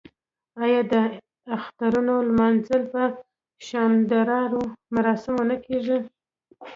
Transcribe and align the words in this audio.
آیا 0.63 0.81
د 0.91 0.93
اخترونو 1.57 2.15
لمانځل 2.29 2.81
په 2.93 3.03
شاندارو 3.67 4.63
مراسمو 4.95 5.43
نه 5.49 5.57
کیږي؟ 5.65 5.99